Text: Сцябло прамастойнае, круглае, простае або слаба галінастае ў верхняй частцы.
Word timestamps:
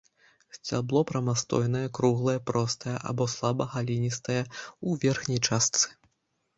Сцябло 0.57 1.01
прамастойнае, 1.11 1.83
круглае, 1.99 2.35
простае 2.49 2.97
або 3.13 3.31
слаба 3.37 3.63
галінастае 3.77 4.43
ў 4.43 4.89
верхняй 5.07 5.39
частцы. 5.49 5.87